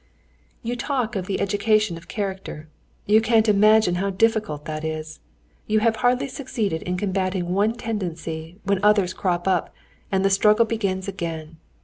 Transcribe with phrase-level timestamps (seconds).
[0.63, 2.67] "You talk of the education of character.
[3.05, 5.19] You can't imagine how difficult that is!
[5.67, 9.75] You have hardly succeeded in combating one tendency when others crop up,
[10.11, 11.57] and the struggle begins again.